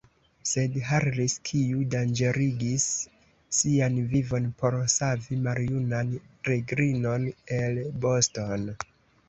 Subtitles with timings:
[0.51, 2.87] Sed Harris, kiu danĝerigis
[3.59, 6.17] sian vivon por savi maljunan
[6.51, 7.31] negrinon
[7.63, 8.69] el Boston!